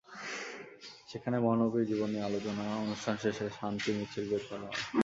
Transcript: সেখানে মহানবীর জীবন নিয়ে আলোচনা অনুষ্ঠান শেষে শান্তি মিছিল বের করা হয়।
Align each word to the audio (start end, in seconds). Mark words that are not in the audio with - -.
সেখানে 1.09 1.37
মহানবীর 1.39 1.87
জীবন 1.89 2.09
নিয়ে 2.13 2.27
আলোচনা 2.29 2.63
অনুষ্ঠান 2.83 3.15
শেষে 3.23 3.45
শান্তি 3.59 3.89
মিছিল 3.97 4.25
বের 4.31 4.43
করা 4.49 4.65
হয়। 4.65 4.79